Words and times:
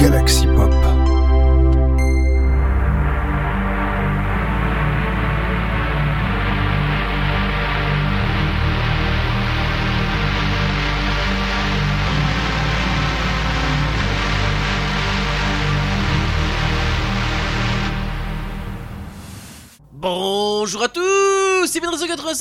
Galaxy 0.00 0.49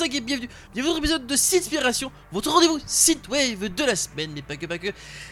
Benrazo85 0.10 0.16
et 0.16 0.21
bienvenue 0.21 0.50
dans 0.76 0.82
votre 0.84 0.98
épisode 0.98 1.28
de 1.28 1.36
Synthspiration, 1.36 2.12
votre 2.32 2.52
rendez-vous 2.52 2.80
Synthwave 2.86 3.70
de 3.70 3.84
la 3.84 3.96
semaine, 3.96 4.32
mais 4.34 4.42
pas 4.42 4.55
que, 4.57 4.66
pas 4.66 4.78
que. 4.78 4.88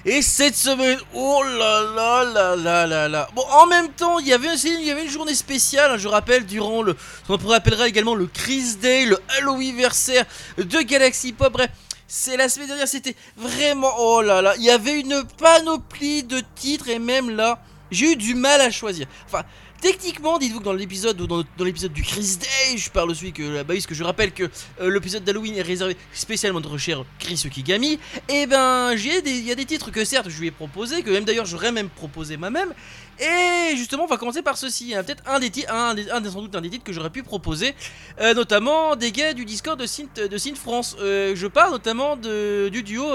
Et 0.06 0.22
cette 0.22 0.56
semaine, 0.56 1.00
oh 1.14 1.44
là 1.44 1.84
là 1.96 2.24
là 2.24 2.56
là 2.56 2.88
là 2.88 3.08
là. 3.08 3.28
Bon, 3.36 3.44
en 3.52 3.66
même 3.68 3.90
temps, 3.90 4.20
il 4.20 4.28
y 4.28 4.34
avait, 4.34 4.56
il 4.56 4.86
y 4.86 4.92
avait 4.92 5.04
une 5.04 5.10
journée 5.10 5.36
spéciale, 5.36 5.92
hein, 5.92 5.98
je 5.98 6.08
rappelle, 6.08 6.46
durant 6.46 6.82
le, 6.82 6.96
ce 7.28 7.34
qu'on 7.34 7.52
appellera 7.52 7.88
également 7.88 8.16
le 8.16 8.28
Chris 8.28 8.76
Day, 8.80 9.06
le 9.06 9.20
Halloweenversaire 9.38 10.26
de 10.58 10.82
Galaxy 10.82 11.34
Pop, 11.34 11.54
bref. 11.54 11.70
C'est 12.10 12.38
la 12.38 12.48
semaine 12.48 12.68
dernière, 12.68 12.88
c'était 12.88 13.18
vraiment, 13.36 13.92
oh 13.98 14.22
là 14.22 14.42
là, 14.42 14.54
il 14.58 14.64
y 14.64 14.70
avait 14.70 14.98
une 15.00 15.24
panoplie 15.38 16.24
de 16.24 16.42
titres 16.56 16.88
et 16.88 17.00
même 17.00 17.32
là, 17.32 17.60
j'ai 17.92 18.14
eu 18.14 18.16
du 18.16 18.34
mal 18.34 18.62
à 18.62 18.72
choisir. 18.72 19.08
Enfin, 19.26 19.44
Techniquement, 19.80 20.40
dites-vous 20.40 20.60
que 20.60 20.64
dans 20.66 20.74
l'épisode 20.74 21.18
dans, 21.18 21.44
l'épisode 21.64 21.94
du 21.94 22.02
Chris 22.02 22.38
Day, 22.40 22.78
je 22.78 22.90
parle 22.90 23.14
celui 23.16 23.32
que 23.32 23.62
bah 23.62 23.74
parce 23.76 23.86
que 23.86 23.94
je 23.94 24.04
rappelle 24.04 24.32
que 24.32 24.50
euh, 24.82 24.90
l'épisode 24.92 25.24
d'Halloween 25.24 25.56
est 25.56 25.62
réservé 25.62 25.96
spécialement 26.14 26.58
à 26.58 26.62
notre 26.64 26.80
cher 26.80 27.04
Chris 27.20 27.42
Okigami. 27.46 28.00
Et 28.28 28.48
ben, 28.48 28.96
j'ai 28.96 29.22
des- 29.22 29.30
il 29.38 29.46
y 29.46 29.52
a 29.52 29.56
des 29.56 29.66
titres 29.66 29.92
que 29.92 30.04
certes 30.04 30.30
je 30.30 30.40
lui 30.40 30.48
ai 30.48 30.52
proposé, 30.52 31.04
que 31.04 31.12
même 31.12 31.26
d'ailleurs 31.26 31.46
j'aurais 31.46 31.72
même 31.72 31.90
proposé 31.90 32.38
moi-même. 32.38 32.74
Et 33.20 33.76
justement, 33.76 34.06
on 34.06 34.08
va 34.08 34.18
commencer 34.18 34.42
par 34.42 34.58
ceci. 34.58 34.96
A 34.96 35.04
peut-être 35.04 35.24
un 35.28 35.40
des 35.40 35.52
titres, 35.52 35.72
un, 35.72 35.94
des- 35.94 36.08
sans 36.30 36.42
doute 36.42 36.56
un 36.56 36.62
des 36.62 36.72
titres 36.72 36.84
que 36.84 36.94
j'aurais 36.94 37.12
pu 37.12 37.22
proposer, 37.22 37.76
euh, 38.20 38.34
notamment 38.34 38.96
des 38.96 39.12
gars 39.12 39.34
du 39.34 39.46
Discord 39.46 39.80
de 39.80 39.86
Synth, 39.86 40.58
France. 40.58 40.96
Euh, 41.00 41.34
je 41.36 41.46
parle 41.46 41.72
notamment 41.72 42.16
du 42.18 42.82
duo. 42.84 43.06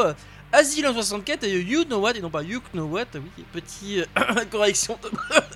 Euh, 0.55 0.59
Asylum 0.59 0.95
64 0.95 1.45
et 1.45 1.61
You 1.61 1.85
Know 1.85 1.99
What 1.99 2.13
et 2.13 2.21
non 2.21 2.31
pas 2.31 2.43
You 2.43 2.61
Know 2.73 2.87
What, 2.87 3.07
oui, 3.15 3.45
petit 3.53 4.01
euh, 4.01 4.45
correction. 4.51 4.99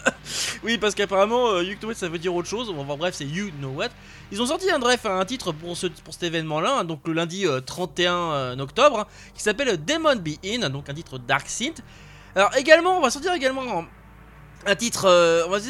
oui, 0.65 0.79
parce 0.79 0.95
qu'apparemment 0.95 1.49
euh, 1.49 1.63
You 1.63 1.77
Know 1.77 1.89
What 1.89 1.95
ça 1.95 2.09
veut 2.09 2.19
dire 2.19 2.35
autre 2.35 2.49
chose. 2.49 2.73
Enfin 2.77 2.97
bref, 2.97 3.15
c'est 3.15 3.27
You 3.27 3.51
Know 3.59 3.71
What. 3.71 3.89
Ils 4.33 4.43
ont 4.43 4.47
sorti 4.47 4.71
un 4.71 4.79
bref 4.79 5.07
un 5.07 5.25
titre 5.25 5.53
pour 5.53 5.77
ce 5.77 5.87
pour 5.87 6.15
cet 6.15 6.25
événement-là, 6.25 6.79
hein, 6.79 6.85
donc 6.85 7.07
le 7.07 7.13
lundi 7.13 7.47
euh, 7.47 7.61
31 7.61 8.13
euh, 8.13 8.59
octobre, 8.59 9.07
qui 9.35 9.43
s'appelle 9.43 9.83
Demon 9.85 10.17
Be 10.17 10.37
In, 10.45 10.69
donc 10.71 10.89
un 10.89 10.95
titre 10.95 11.19
Dark 11.19 11.49
Synth. 11.49 11.83
Alors 12.35 12.55
également, 12.57 12.99
on 12.99 13.01
va 13.01 13.11
sortir 13.11 13.33
également 13.33 13.85
un 14.67 14.75
titre, 14.75 15.05
euh, 15.07 15.45
on 15.47 15.51
va 15.51 15.61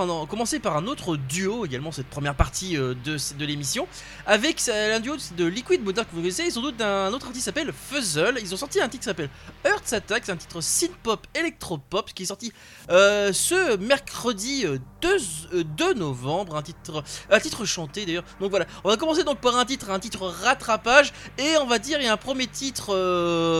un- 0.00 0.26
commencer 0.26 0.58
par 0.58 0.76
un 0.76 0.86
autre 0.86 1.16
duo, 1.16 1.66
également 1.66 1.92
cette 1.92 2.06
première 2.08 2.34
partie 2.34 2.76
euh, 2.76 2.94
de, 3.04 3.16
de 3.38 3.44
l'émission, 3.44 3.86
avec 4.26 4.66
un 4.68 5.00
duo 5.00 5.16
de 5.36 5.44
Liquid 5.44 5.84
Motor 5.84 6.04
que 6.06 6.10
vous 6.12 6.22
connaissez, 6.22 6.44
et 6.44 6.50
sans 6.50 6.62
doute 6.62 6.76
d'un 6.76 7.12
autre 7.12 7.26
artiste 7.26 7.34
qui 7.36 7.44
s'appelle 7.44 7.72
Fuzzle. 7.72 8.38
Ils 8.40 8.54
ont 8.54 8.56
sorti 8.56 8.80
un 8.80 8.88
titre 8.88 9.02
qui 9.02 9.08
s'appelle 9.08 9.28
Earth 9.66 9.92
Attack, 9.92 10.22
c'est 10.24 10.32
un 10.32 10.36
titre 10.36 10.60
synth-pop, 10.62 11.26
électro-pop, 11.34 12.10
qui 12.14 12.22
est 12.22 12.26
sorti 12.26 12.52
euh, 12.90 13.32
ce 13.34 13.76
mercredi 13.76 14.64
euh, 14.64 14.78
2, 15.02 15.16
euh, 15.54 15.64
2 15.64 15.94
novembre, 15.94 16.56
un 16.56 16.62
titre, 16.62 17.04
un 17.30 17.38
titre 17.38 17.66
chanté 17.66 18.06
d'ailleurs. 18.06 18.24
Donc 18.40 18.48
voilà, 18.50 18.64
on 18.84 18.88
va 18.88 18.96
commencer 18.96 19.24
donc 19.24 19.40
par 19.40 19.56
un 19.58 19.64
titre, 19.66 19.90
un 19.90 19.98
titre 20.00 20.26
rattrapage, 20.26 21.12
et 21.38 21.58
on 21.58 21.66
va 21.66 21.78
dire 21.78 21.98
il 22.00 22.06
y 22.06 22.08
a 22.08 22.12
un 22.14 22.16
premier 22.16 22.46
titre, 22.46 22.86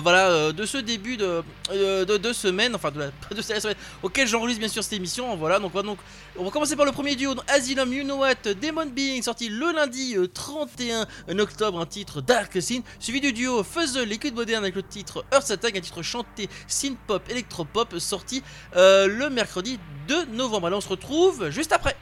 voilà, 0.02 0.52
de 0.52 0.64
ce 0.66 0.78
début 0.78 1.18
de, 1.18 1.42
de, 1.70 2.16
de 2.16 2.32
semaine, 2.32 2.74
enfin 2.74 2.90
de 2.90 3.00
la, 3.00 3.06
de 3.36 3.42
cette 3.42 3.60
semaine 3.60 3.76
auquel 4.02 4.26
bien 4.54 4.68
sûr 4.68 4.82
cette 4.82 4.92
émission. 4.92 5.36
Voilà, 5.36 5.58
donc, 5.58 5.72
donc 5.72 5.98
on 6.38 6.44
va 6.44 6.50
commencer 6.50 6.76
par 6.76 6.86
le 6.86 6.92
premier 6.92 7.16
duo, 7.16 7.34
Asylum 7.48 7.92
You 7.92 8.04
Know 8.04 8.18
What, 8.18 8.54
Demon 8.60 8.86
Being, 8.86 9.22
sorti 9.22 9.48
le 9.48 9.72
lundi 9.72 10.16
euh, 10.16 10.28
31 10.28 11.06
octobre, 11.38 11.80
un 11.80 11.86
titre 11.86 12.20
Dark 12.20 12.60
Scene, 12.62 12.82
suivi 13.00 13.20
du 13.20 13.32
duo 13.32 13.64
Fuzzle 13.64 14.04
Liquid 14.04 14.34
Modern 14.34 14.62
avec 14.62 14.76
le 14.76 14.82
titre 14.82 15.24
Earth 15.32 15.50
Attack, 15.50 15.76
un 15.76 15.80
titre 15.80 16.02
chanté 16.02 16.48
synth 16.68 16.98
pop, 17.06 17.22
électro 17.28 17.64
pop, 17.64 17.98
sorti 17.98 18.42
euh, 18.76 19.08
le 19.08 19.30
mercredi 19.30 19.78
2 20.08 20.26
novembre. 20.26 20.68
Allez, 20.68 20.76
on 20.76 20.80
se 20.80 20.88
retrouve 20.88 21.50
juste 21.50 21.72
après. 21.72 21.96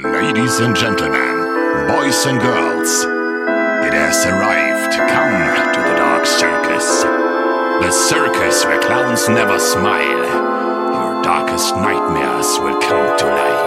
Ladies 0.00 0.60
and 0.60 0.76
gentlemen, 0.76 1.86
boys 1.88 2.24
and 2.24 2.40
girls, 2.40 3.04
it 3.88 3.94
has 3.94 4.26
arrived. 4.26 4.92
Come 4.92 5.72
to 5.72 5.80
the 5.80 5.96
Dark 5.96 6.26
Circus. 6.26 7.02
The 7.80 7.90
circus 7.90 8.64
where 8.66 8.80
clowns 8.80 9.28
never 9.30 9.58
smile. 9.58 10.24
Your 10.92 11.22
darkest 11.22 11.74
nightmares 11.76 12.58
will 12.60 12.78
come 12.80 13.16
to 13.18 13.24
life. 13.24 13.64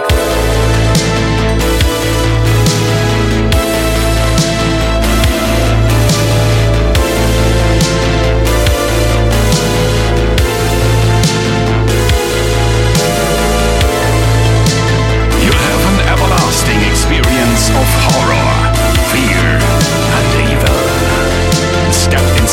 You 15.42 15.52
have 15.66 15.82
an 15.90 15.98
everlasting 16.14 16.80
experience 16.90 17.70
of 17.70 17.88
horror, 18.06 18.61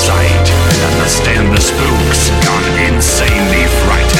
Inside 0.10 0.50
and 0.50 0.94
understand 0.96 1.56
the 1.56 1.62
spooks 1.62 2.30
gone 2.44 2.66
insanely 2.90 3.68
frightening. 3.86 4.19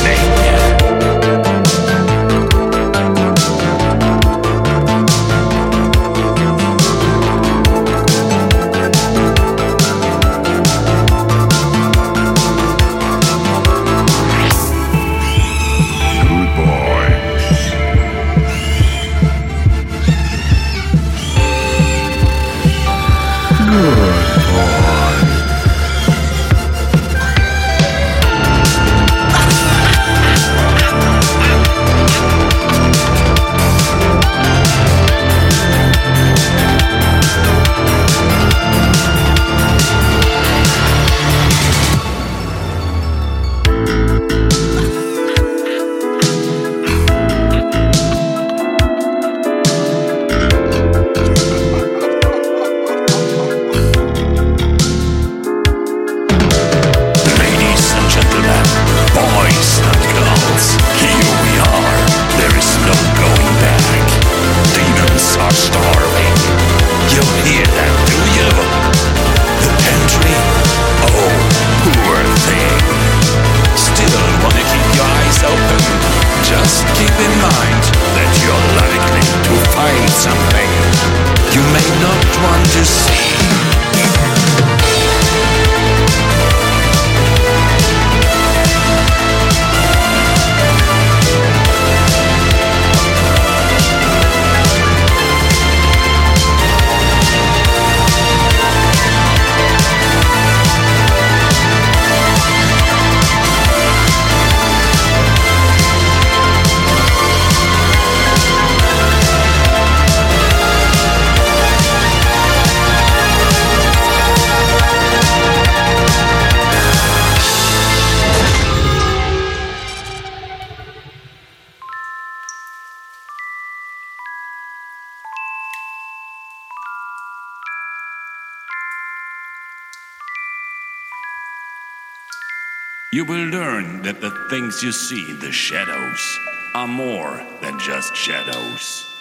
Will 133.30 133.50
learn 133.50 134.02
that 134.02 134.20
the 134.22 134.32
things 134.50 134.82
you 134.82 134.92
see 134.92 135.30
in 135.30 135.40
the 135.40 135.52
shadows 135.52 136.40
are 136.74 136.88
more 136.88 137.40
than 137.62 137.78
just 137.78 138.16
shadows. 138.16 139.19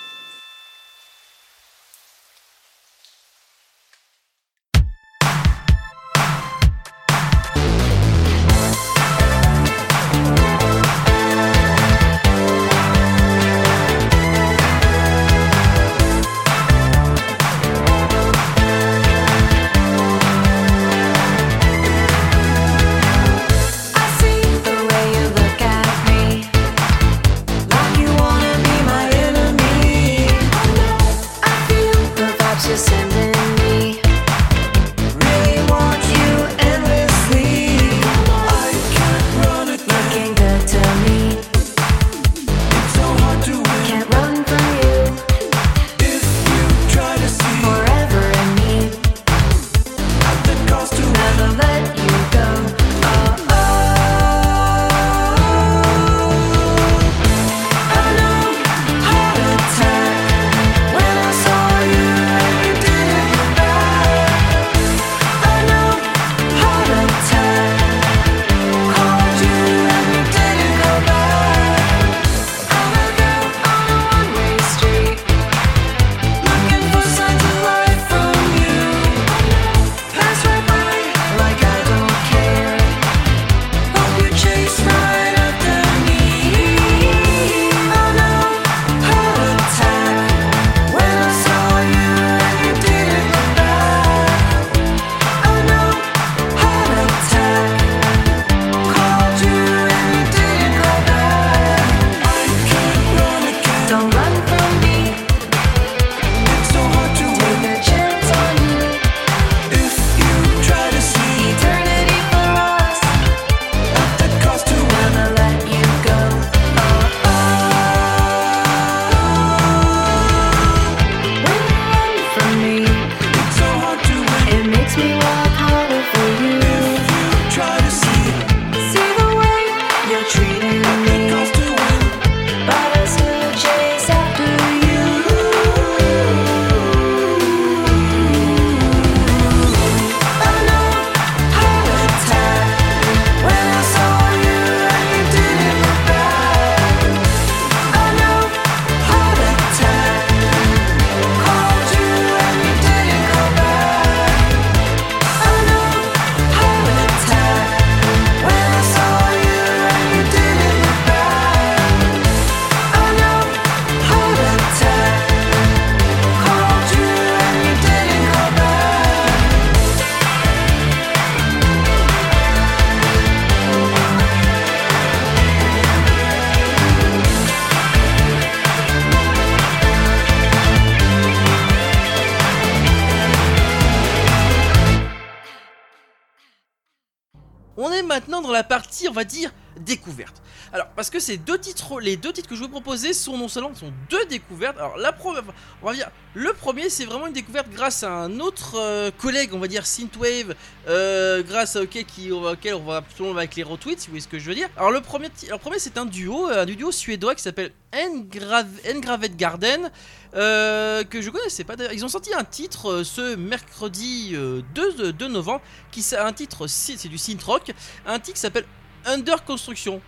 La 188.59 188.65
partie, 188.65 189.09
on 189.09 189.13
va 189.13 189.23
dire, 189.25 189.51
découverte. 189.81 190.43
Alors, 190.73 190.89
parce 190.97 191.09
que 191.11 191.21
ces 191.21 191.37
deux 191.37 191.59
titres, 191.59 192.01
les 192.01 192.17
deux 192.17 192.33
titres 192.33 192.49
que 192.49 192.57
je 192.57 192.61
vous 192.63 192.69
proposer 192.69 193.13
sont 193.15 193.39
non 193.39 193.47
seulement 193.49 193.73
sont 193.75 193.93
deux 194.11 194.25
découvertes. 194.27 194.77
Alors, 194.77 194.99
la 194.99 195.13
première, 195.13 195.45
on 195.81 195.87
va 195.87 195.95
dire, 195.95 196.11
le 196.35 196.53
premier, 196.53 196.91
c'est 196.91 197.05
vraiment 197.05 197.29
une 197.29 197.33
découverte 197.33 197.69
grâce 197.71 198.03
à 198.03 198.11
un 198.11 198.41
autre 198.41 198.75
euh, 198.77 199.11
collègue, 199.17 199.51
on 199.55 199.59
va 199.61 199.69
dire 199.69 199.87
Synthwave, 199.87 200.55
euh, 200.89 201.43
grâce 201.45 201.77
auquel, 201.77 202.05
qui, 202.05 202.33
auquel 202.33 202.75
on 202.75 202.85
va 202.85 203.01
plutôt 203.01 203.31
avec 203.37 203.55
les 203.55 203.63
retweets, 203.63 204.01
si 204.01 204.07
vous 204.09 204.13
voyez 204.13 204.21
ce 204.23 204.29
que 204.29 204.39
je 204.41 204.47
veux 204.49 204.55
dire. 204.57 204.69
Alors, 204.77 204.91
le 204.91 205.01
premier, 205.01 205.29
le 205.49 205.57
premier 205.59 205.79
c'est 205.79 205.97
un 205.97 206.05
duo, 206.05 206.51
euh, 206.51 206.63
un 206.63 206.67
duo 206.67 206.91
suédois 206.93 207.35
qui 207.37 207.43
s'appelle 207.43 207.73
Engrave- 207.95 208.67
Engraved 208.95 209.37
Garden, 209.37 209.91
euh, 210.35 211.05
que 211.05 211.23
je 211.23 211.31
connaissais 211.31 211.65
pas. 211.65 211.77
d'ailleurs. 211.77 211.95
Ils 211.95 212.05
ont 212.05 212.09
sorti 212.09 212.35
un 212.35 212.45
titre 212.45 213.03
ce 213.05 213.35
mercredi 213.37 214.33
euh, 214.35 214.61
2, 214.75 215.13
2 215.13 215.29
novembre, 215.29 215.63
qui 215.91 216.03
c'est 216.03 216.19
un 216.19 216.33
titre, 216.35 216.67
c'est 216.67 217.09
du 217.09 217.17
synth 217.17 217.43
rock, 217.43 217.73
un 218.07 218.19
titre 218.19 218.37
s'appelle 218.49 218.67
Under 219.05 219.45
Construction. 219.45 220.01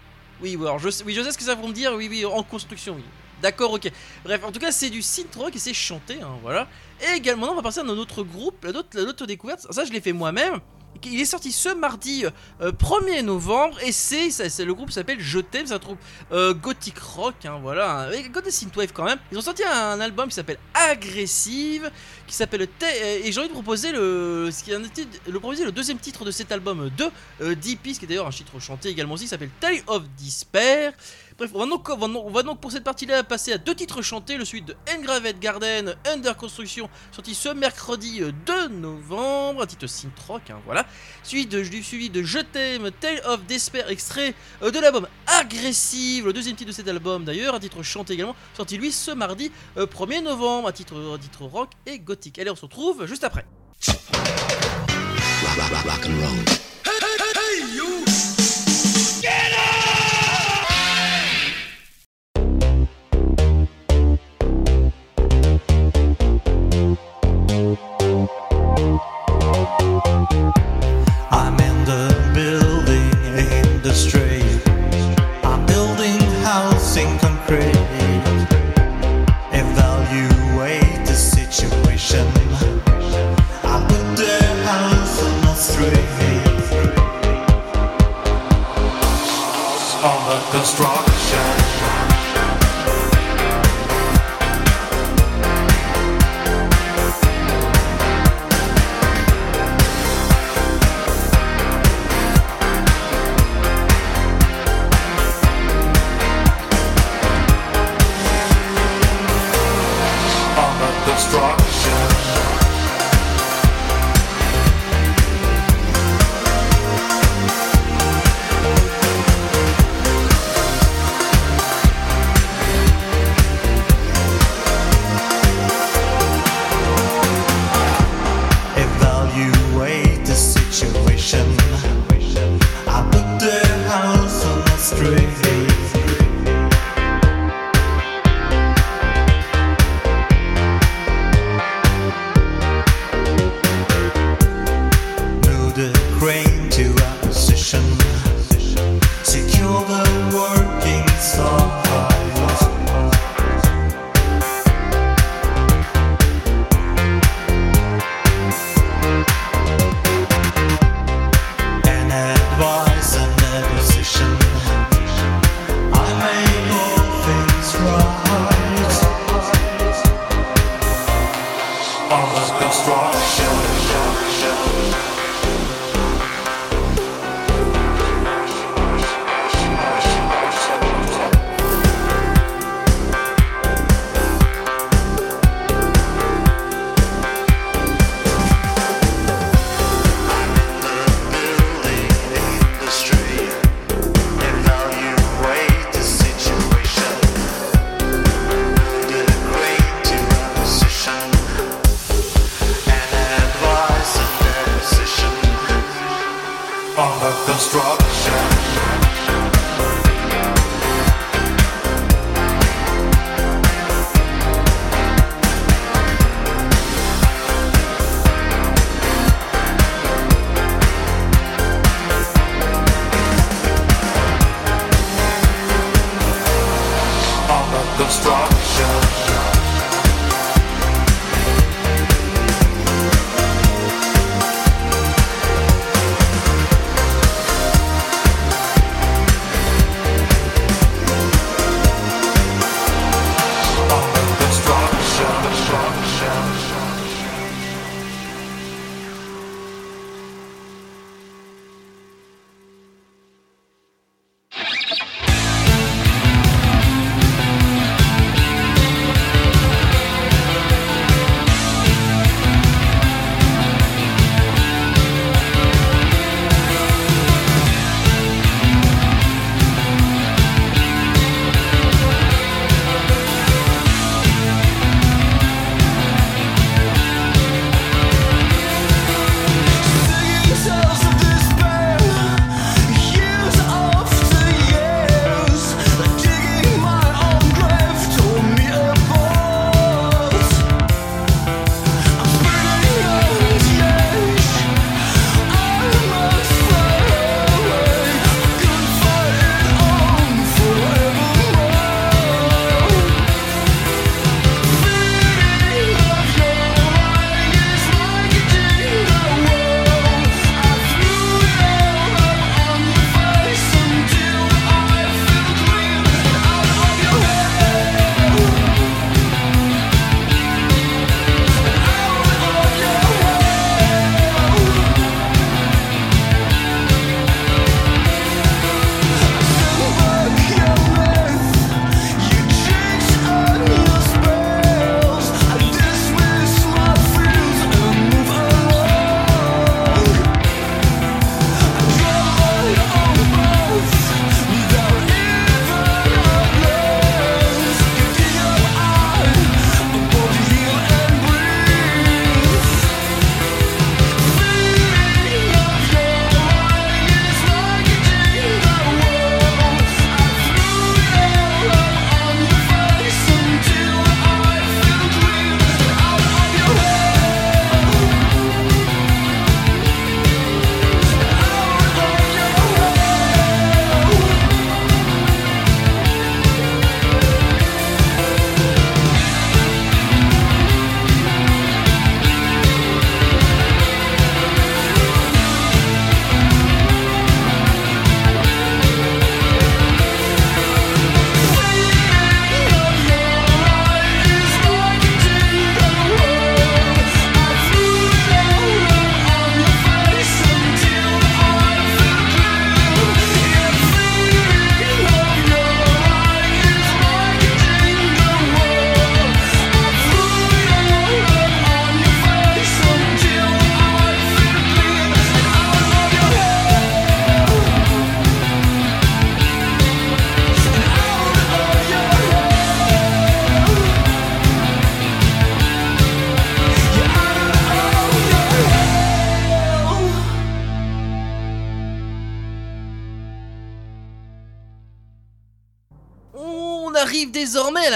Oui, 0.42 0.56
alors 0.60 0.78
je 0.78 0.88
oui, 1.04 1.14
je 1.14 1.22
sais 1.22 1.32
ce 1.32 1.38
que 1.38 1.44
ça 1.44 1.54
va 1.54 1.66
me 1.66 1.72
dire. 1.72 1.92
Oui, 1.94 2.08
oui, 2.10 2.24
en 2.24 2.42
construction, 2.42 2.94
oui. 2.94 3.04
D'accord, 3.42 3.72
ok. 3.72 3.90
Bref, 4.24 4.44
en 4.44 4.52
tout 4.52 4.60
cas, 4.60 4.70
c'est 4.70 4.90
du 4.90 5.02
synth 5.02 5.34
rock 5.34 5.54
et 5.56 5.58
c'est 5.58 5.74
chanté, 5.74 6.20
hein, 6.20 6.38
voilà. 6.42 6.68
Et 7.00 7.16
également, 7.16 7.52
on 7.52 7.54
va 7.54 7.62
passer 7.62 7.80
à 7.80 7.84
notre 7.84 8.22
groupe, 8.22 8.64
autre, 8.66 8.88
la 8.94 9.02
autre 9.02 9.26
découverte. 9.26 9.66
Ça, 9.70 9.84
je 9.84 9.92
l'ai 9.92 10.00
fait 10.00 10.12
moi-même. 10.12 10.60
Il 11.04 11.20
est 11.20 11.24
sorti 11.24 11.52
ce 11.52 11.74
mardi 11.74 12.24
euh, 12.60 12.72
1er 12.72 13.22
novembre 13.22 13.78
et 13.82 13.92
c'est 13.92 14.30
le 14.64 14.74
groupe 14.74 14.90
s'appelle 14.90 15.18
Je 15.20 15.38
t'aime, 15.38 15.66
c'est 15.66 15.74
un 15.74 15.78
groupe 15.78 15.98
euh, 16.32 16.54
gothic 16.54 16.98
rock, 16.98 17.34
hein, 17.44 17.58
voilà, 17.62 18.08
côté 18.32 18.50
synthwave 18.50 18.92
quand 18.92 19.04
même. 19.04 19.18
Ils 19.32 19.38
ont 19.38 19.42
sorti 19.42 19.62
un 19.64 20.00
album 20.00 20.28
qui 20.28 20.34
s'appelle 20.34 20.58
Aggressive, 20.74 21.90
qui 22.26 22.34
s'appelle 22.34 22.62
euh, 22.62 23.20
et 23.24 23.32
j'ai 23.32 23.40
envie 23.40 23.48
de 23.48 23.54
proposer 23.54 23.92
le 23.92 24.50
ce 24.52 24.62
qui 24.62 24.70
le 24.70 25.38
proposer 25.38 25.64
le 25.64 25.72
deuxième 25.72 25.98
titre 25.98 26.24
de 26.24 26.30
cet 26.30 26.52
album 26.52 26.90
de 26.96 27.06
euh, 27.40 27.54
Deep 27.54 27.82
Peace, 27.82 27.98
qui 27.98 28.04
est 28.04 28.08
d'ailleurs 28.08 28.26
un 28.26 28.30
titre 28.30 28.58
chanté 28.60 28.88
également 28.88 29.14
aussi, 29.14 29.24
qui 29.24 29.30
s'appelle 29.30 29.50
Tale 29.60 29.80
of 29.86 30.02
Despair. 30.18 30.92
Bref, 31.40 31.52
on 31.54 31.60
va, 31.60 31.64
donc, 31.64 31.88
on 31.88 32.30
va 32.30 32.42
donc- 32.42 32.60
pour 32.60 32.70
cette 32.70 32.84
partie-là 32.84 33.24
passer 33.24 33.54
à 33.54 33.56
deux 33.56 33.74
titres 33.74 34.02
chantés, 34.02 34.36
le 34.36 34.44
suite 34.44 34.66
de 34.66 34.76
Engraved 34.94 35.38
Garden, 35.38 35.96
Under 36.06 36.36
Construction, 36.36 36.90
sorti 37.12 37.34
ce 37.34 37.48
mercredi 37.48 38.20
euh, 38.20 38.30
2 38.44 38.68
novembre, 38.68 39.62
un 39.62 39.66
titre 39.66 39.86
synth 39.86 40.18
rock, 40.28 40.42
hein, 40.50 40.60
voilà. 40.66 40.84
Suivi 41.22 41.46
de, 41.46 41.64
suivi 41.64 42.10
de 42.10 42.22
Je 42.22 42.40
t'aime, 42.40 42.90
Tale 42.90 43.22
of 43.24 43.42
Despair, 43.46 43.88
extrait 43.88 44.34
euh, 44.62 44.70
de 44.70 44.78
l'album 44.80 45.08
Aggressive, 45.28 46.26
le 46.26 46.34
deuxième 46.34 46.56
titre 46.56 46.68
de 46.72 46.74
cet 46.74 46.88
album 46.88 47.24
d'ailleurs, 47.24 47.54
un 47.54 47.60
titre 47.60 47.82
chanté 47.82 48.12
également, 48.12 48.36
sorti 48.54 48.76
lui 48.76 48.92
ce 48.92 49.10
mardi 49.10 49.50
euh, 49.78 49.86
1er 49.86 50.22
novembre, 50.22 50.68
un 50.68 50.72
titre, 50.72 51.16
titre 51.22 51.44
rock 51.44 51.70
et 51.86 52.00
gothique. 52.00 52.38
Allez, 52.38 52.50
on 52.50 52.56
se 52.56 52.66
retrouve 52.66 53.06
juste 53.06 53.24
après. 53.24 53.46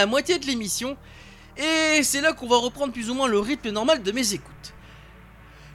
La 0.05 0.11
moitié 0.11 0.39
de 0.39 0.47
l'émission. 0.47 0.97
Et 1.57 2.03
c'est 2.03 2.21
là 2.21 2.33
qu'on 2.33 2.49
va 2.49 2.57
reprendre 2.57 2.93
plus 2.93 3.09
ou 3.11 3.15
moins 3.15 3.29
le 3.29 3.39
rythme 3.39 3.71
normal 3.71 4.03
de 4.03 4.13
mes 4.13 4.35
écoutes. 4.35 4.73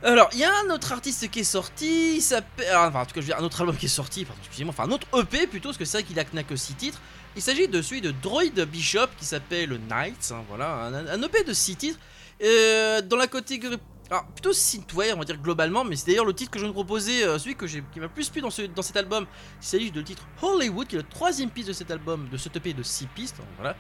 Alors, 0.03 0.29
il 0.33 0.39
y 0.39 0.43
a 0.45 0.51
un 0.65 0.69
autre 0.73 0.91
artiste 0.93 1.29
qui 1.29 1.39
est 1.39 1.43
sorti, 1.43 2.15
il 2.17 2.21
s'appelle. 2.21 2.67
ah, 2.73 2.87
Enfin, 2.87 3.01
en 3.01 3.05
tout 3.05 3.13
cas, 3.13 3.21
je 3.21 3.25
veux 3.25 3.33
dire, 3.33 3.37
un 3.39 3.43
autre 3.43 3.59
album 3.61 3.75
qui 3.75 3.87
est 3.87 3.89
sorti, 3.89 4.23
pardon, 4.23 4.39
excusez-moi, 4.43 4.73
enfin, 4.77 4.87
un 4.89 4.91
autre 4.93 5.07
EP 5.19 5.45
plutôt, 5.47 5.69
parce 5.69 5.77
que 5.77 5.83
c'est 5.85 5.97
vrai 5.97 6.03
qu'il 6.03 6.17
a 6.19 6.43
que 6.43 6.55
6 6.55 6.75
titres. 6.75 7.01
Il 7.35 7.41
s'agit 7.41 7.67
de 7.67 7.81
celui 7.81 8.01
de 8.01 8.11
Droid 8.11 8.59
Bishop 8.65 9.07
qui 9.17 9.25
s'appelle 9.25 9.79
Nights, 9.89 10.31
hein, 10.31 10.43
voilà, 10.47 10.85
un, 10.85 10.93
un 11.07 11.21
EP 11.23 11.43
de 11.43 11.53
6 11.53 11.75
titres. 11.75 11.99
euh, 12.43 13.01
dans 13.01 13.17
la 13.17 13.27
catégorie. 13.27 13.77
Alors, 14.09 14.25
plutôt 14.27 14.53
synthwave, 14.53 15.13
on 15.15 15.19
va 15.19 15.25
dire 15.25 15.37
globalement, 15.37 15.83
mais 15.83 15.95
c'est 15.95 16.07
d'ailleurs 16.07 16.25
le 16.25 16.33
titre 16.33 16.49
que 16.51 16.59
je 16.59 16.65
de 16.65 16.71
proposer, 16.71 17.23
euh, 17.25 17.37
celui 17.37 17.55
que 17.55 17.67
j'ai, 17.67 17.83
qui 17.93 17.99
m'a 17.99 18.07
plus 18.07 18.29
plu 18.29 18.41
dans, 18.41 18.49
ce, 18.49 18.61
dans 18.63 18.81
cet 18.81 18.95
album. 18.97 19.25
Il 19.61 19.65
s'agit 19.67 19.91
de 19.91 19.99
le 19.99 20.03
titre 20.05 20.23
Hollywood, 20.41 20.87
qui 20.87 20.95
est 20.95 20.99
le 20.99 21.07
troisième 21.07 21.49
piste 21.51 21.67
de 21.67 21.73
cet 21.73 21.91
album, 21.91 22.27
de 22.31 22.37
ce 22.37 22.47
EP 22.55 22.73
de 22.73 22.83
6 22.83 23.05
pistes, 23.07 23.35
hein, 23.41 23.45
voilà. 23.57 23.75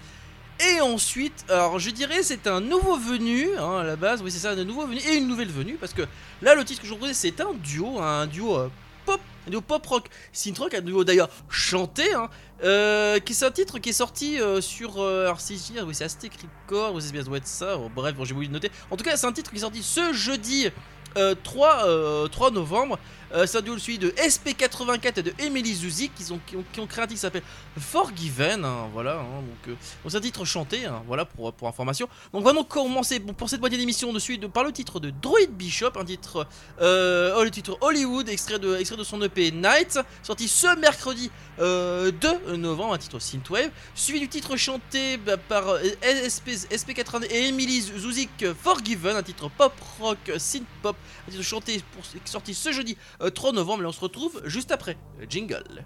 Et 0.59 0.81
ensuite, 0.81 1.45
alors 1.47 1.79
je 1.79 1.89
dirais 1.89 2.21
c'est 2.21 2.45
un 2.45 2.59
nouveau 2.59 2.97
venu, 2.97 3.47
hein, 3.57 3.77
à 3.77 3.83
la 3.83 3.95
base, 3.95 4.21
oui 4.21 4.29
c'est 4.29 4.39
ça, 4.39 4.51
un 4.51 4.63
nouveau 4.65 4.85
venu 4.85 4.99
et 4.99 5.15
une 5.15 5.27
nouvelle 5.27 5.47
venue, 5.47 5.75
parce 5.75 5.93
que 5.93 6.01
là 6.41 6.53
le 6.53 6.65
titre 6.65 6.81
que 6.81 6.87
je 6.87 6.93
vous 6.93 7.13
c'est 7.13 7.39
un 7.39 7.53
duo, 7.53 7.99
un 7.99 8.27
duo 8.27 8.57
euh, 8.57 8.69
pop, 9.05 9.21
un 9.47 9.51
duo 9.51 9.61
pop 9.61 9.85
rock, 9.85 10.09
synth 10.33 10.57
rock, 10.57 10.73
un 10.73 10.81
duo 10.81 11.05
d'ailleurs 11.05 11.29
chanté, 11.47 12.13
hein, 12.13 12.29
euh, 12.65 13.19
qui 13.19 13.33
c'est 13.33 13.45
un 13.45 13.51
titre 13.51 13.79
qui 13.79 13.91
est 13.91 13.93
sorti 13.93 14.41
euh, 14.41 14.59
sur, 14.59 15.01
euh, 15.01 15.33
je 15.33 15.53
dis, 15.53 15.79
oui 15.81 15.95
c'est 15.95 16.03
Aztec 16.03 16.33
Record, 16.67 16.93
ou 16.93 16.99
c'est 16.99 17.13
bien 17.13 17.23
doit 17.23 17.37
être 17.37 17.47
ça, 17.47 17.77
bon, 17.77 17.89
bref, 17.95 18.13
bon, 18.15 18.25
j'ai 18.25 18.33
oublié 18.33 18.49
de 18.49 18.53
noter. 18.53 18.69
En 18.91 18.97
tout 18.97 19.05
cas 19.05 19.15
c'est 19.15 19.27
un 19.27 19.31
titre 19.31 19.51
qui 19.51 19.57
est 19.57 19.61
sorti 19.61 19.81
ce 19.81 20.11
jeudi 20.11 20.69
euh, 21.17 21.35
3, 21.43 21.85
euh, 21.85 22.27
3 22.27 22.51
novembre. 22.51 22.99
Euh, 23.33 23.45
c'est 23.45 23.59
un 23.59 23.61
duo 23.61 23.77
celui 23.77 23.99
de 23.99 24.09
SP84 24.11 25.19
et 25.19 25.23
de 25.23 25.33
Emily 25.39 25.73
Zuzik 25.73 26.13
qui, 26.15 26.31
ont, 26.31 26.39
qui, 26.47 26.79
ont, 26.79 26.87
créé 26.87 27.03
un 27.03 27.07
titre 27.07 27.15
qui 27.15 27.17
s'appelle 27.17 27.43
Forgiven. 27.77 28.65
hein, 28.65 28.89
voilà, 28.91 29.19
hein, 29.19 29.41
donc 29.41 29.67
euh, 29.67 29.75
c'est 30.07 30.17
un 30.17 30.21
titre 30.21 30.45
chanté, 30.45 30.85
hein, 30.85 31.03
voilà 31.05 31.25
pour, 31.25 31.53
pour 31.53 31.67
information. 31.67 32.09
Donc 32.33 32.43
donc 32.43 32.67
commencer 32.67 33.19
pour 33.19 33.49
cette 33.49 33.59
moitié 33.59 33.77
d'émission 33.77 34.11
de 34.11 34.19
suite 34.19 34.47
par 34.47 34.63
le 34.63 34.71
titre 34.71 34.99
de 34.99 35.11
Droid 35.11 35.49
Bishop, 35.51 35.91
un 35.95 36.05
titre, 36.05 36.47
euh, 36.81 37.35
oh, 37.37 37.43
le 37.43 37.51
titre 37.51 37.77
Hollywood, 37.81 38.29
extrait 38.29 38.57
de, 38.57 38.75
extrait 38.77 38.97
de 38.97 39.03
son 39.03 39.21
EP 39.21 39.51
Night, 39.51 39.99
sorti 40.23 40.47
ce 40.47 40.75
mercredi 40.79 41.29
euh, 41.59 42.11
2 42.11 42.55
novembre, 42.57 42.93
un 42.93 42.97
titre 42.97 43.19
synthwave, 43.19 43.69
suivi 43.93 44.19
du 44.21 44.27
titre 44.27 44.55
chanté 44.55 45.17
bah, 45.17 45.37
par 45.37 45.69
euh, 45.69 45.81
SP, 46.25 46.57
SP80 46.71 47.25
et 47.29 47.49
Emily 47.49 47.81
Zuzik 47.81 48.53
Forgiven, 48.53 49.15
un 49.15 49.23
titre 49.23 49.49
pop 49.49 49.73
rock 49.99 50.17
synth 50.37 50.65
pop, 50.81 50.95
un 51.27 51.31
titre 51.31 51.43
chanté 51.43 51.83
pour, 51.93 52.03
sorti 52.25 52.53
ce 52.53 52.71
jeudi 52.71 52.97
euh, 53.18 53.18
3 53.33 53.51
novembre, 53.51 53.83
et 53.83 53.85
on 53.85 53.91
se 53.91 53.99
retrouve 53.99 54.41
juste 54.45 54.71
après. 54.71 54.97
Euh, 55.21 55.25
Jingle. 55.29 55.85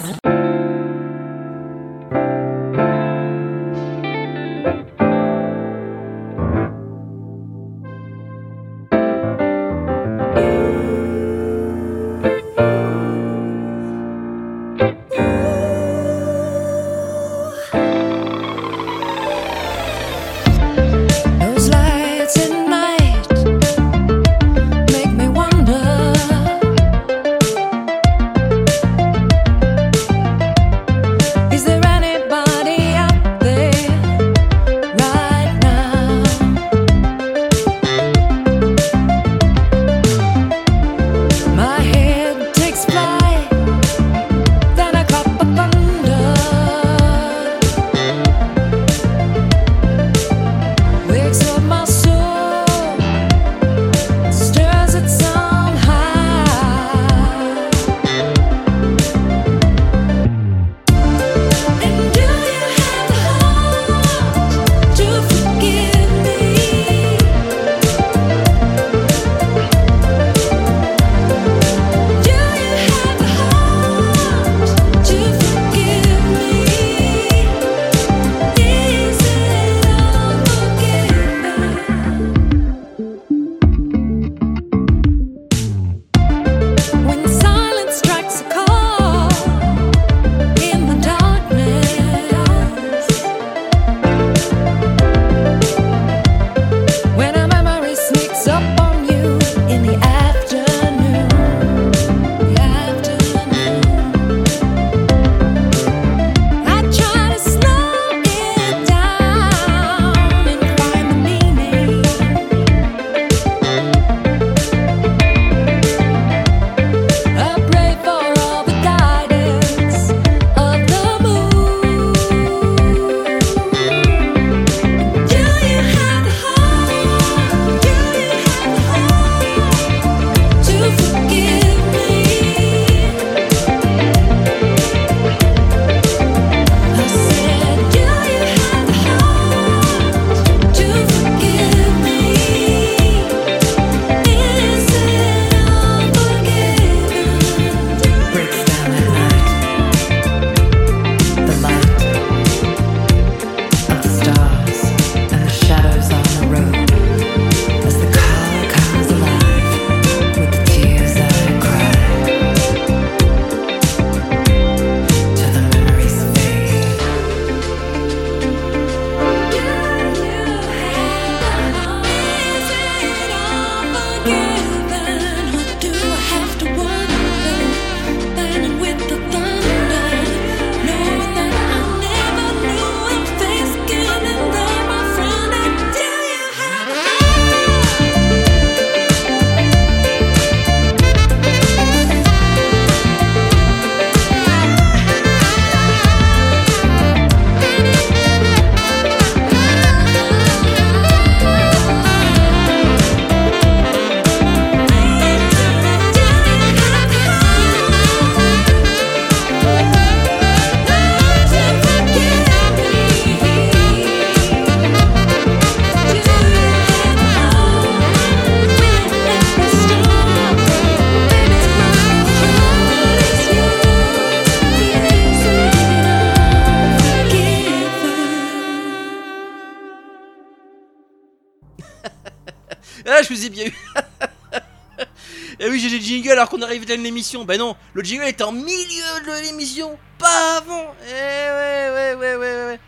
Je 233.21 233.29
vous 233.33 233.45
ai 233.45 233.49
bien 233.49 233.65
eu. 233.65 233.73
Et 235.59 235.69
oui, 235.69 235.79
j'ai 235.79 235.89
des 235.89 236.01
jingles 236.03 236.31
alors 236.31 236.49
qu'on 236.49 236.61
arrive 236.61 236.85
dans 236.85 236.99
l'émission. 236.99 237.45
Ben 237.45 237.59
non, 237.59 237.75
le 237.93 238.03
jingle 238.03 238.25
est 238.25 238.41
en 238.41 238.51
milieu 238.51 239.21
de 239.25 239.43
l'émission, 239.43 239.97
pas 240.17 240.57
avant. 240.57 240.95
Eh 241.07 241.11
ouais, 241.11 241.89
ouais, 241.93 242.15
ouais, 242.15 242.35
ouais, 242.35 242.65
ouais. 242.65 242.79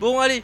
Bon, 0.00 0.18
allez. 0.18 0.42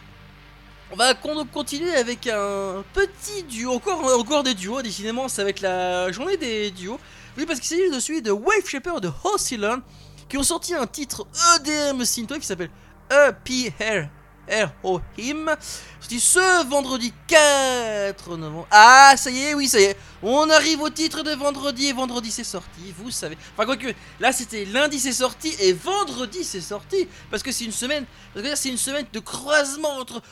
On 0.91 0.97
va 0.97 1.15
con- 1.15 1.47
continuer 1.53 1.95
avec 1.95 2.27
un 2.27 2.83
petit 2.95 3.43
duo, 3.43 3.73
encore, 3.75 4.03
encore 4.19 4.43
des 4.43 4.55
duos, 4.55 4.81
décidément, 4.83 5.27
va 5.27 5.43
être 5.45 5.61
la 5.61 6.11
journée 6.13 6.37
des 6.39 6.71
duos. 6.71 6.99
Oui, 7.37 7.45
parce 7.47 7.61
qu'il 7.61 7.69
s'agit 7.69 7.91
de 7.91 8.01
celui 8.01 8.23
de 8.23 8.31
Wave 8.31 8.67
Shaper 8.67 9.01
de 9.01 9.11
Hoscillon, 9.25 9.83
qui 10.29 10.39
ont 10.39 10.43
sorti 10.43 10.75
un 10.75 10.87
titre 10.87 11.27
EDM 11.57 12.05
synthwave 12.05 12.41
qui 12.41 12.47
s'appelle 12.47 12.71
EPR 13.11 14.09
ce 16.17 16.67
vendredi 16.67 17.13
4 17.27 18.37
novembre. 18.39 18.67
Ah, 18.71 19.15
ça 19.17 19.31
y 19.31 19.39
est, 19.39 19.55
oui, 19.55 19.69
ça 19.69 19.79
y 19.79 19.85
est. 19.85 19.97
On 20.23 20.49
arrive 20.49 20.81
au 20.81 20.89
titre 20.89 21.23
de 21.23 21.33
vendredi 21.33 21.87
et 21.87 21.93
vendredi 21.93 22.31
c'est 22.31 22.45
sorti, 22.45 22.95
vous 22.97 23.11
savez. 23.11 23.37
Enfin, 23.53 23.67
quoique, 23.67 23.93
là 24.19 24.33
c'était 24.33 24.65
lundi 24.65 24.99
c'est 24.99 25.13
sorti 25.13 25.55
et 25.61 25.75
vendredi 25.75 26.43
c'est 26.43 26.63
sorti. 26.63 27.07
Parce 27.31 27.43
que 27.43 27.53
c'est 27.53 27.65
une 27.67 27.73
semaine, 27.73 28.07
que 28.35 28.57
c'est 28.57 28.71
une 28.71 28.79
semaine 28.79 29.07
de 29.13 29.21
croisement 29.21 29.99
entre 29.99 30.23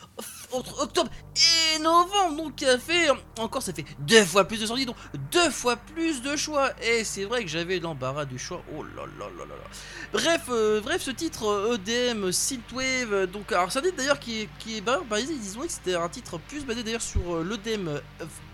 entre 0.53 0.83
octobre 0.83 1.11
et 1.37 1.79
novembre, 1.79 2.37
donc 2.37 2.57
qui 2.57 2.67
a 2.67 2.79
fait 2.79 3.09
encore 3.39 3.63
ça 3.63 3.73
fait 3.73 3.85
deux 4.01 4.25
fois 4.25 4.45
plus 4.47 4.61
de 4.61 4.67
sorties, 4.67 4.87
donc 4.87 4.97
deux 5.33 5.51
fois 5.51 5.77
plus 5.77 6.23
de 6.23 6.37
choix. 6.37 6.71
Et 6.83 7.05
c'est 7.05 7.25
vrai 7.25 7.43
que 7.43 7.49
j'avais 7.49 7.79
l'embarras 7.79 8.25
du 8.25 8.39
choix. 8.39 8.63
Oh 8.77 8.83
là 8.83 9.05
là 9.19 9.27
là 9.39 9.45
là 9.45 9.55
là. 9.55 9.71
Bref, 10.13 10.47
euh, 10.51 10.81
bref, 10.81 11.03
ce 11.03 11.11
titre 11.11 11.47
euh, 11.47 11.77
EDM 11.77 12.31
Synthwave, 12.33 13.13
euh, 13.13 13.27
donc 13.27 13.53
alors 13.53 13.71
c'est 13.71 13.81
un 13.81 13.83
titre 13.83 13.97
d'ailleurs 13.97 14.21
qui 14.21 14.43
est 14.43 14.49
qui 14.59 14.79
est 14.79 14.81
bah, 14.81 15.01
bah, 15.09 15.21
ils 15.21 15.27
que 15.27 15.69
c'était 15.69 15.95
un 15.95 16.09
titre 16.09 16.39
plus 16.39 16.65
basé 16.65 16.83
d'ailleurs 16.83 17.03
sur 17.03 17.43
l'EDM 17.43 17.91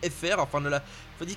FR, 0.02 0.38
enfin 0.38 0.61
la 0.61 0.83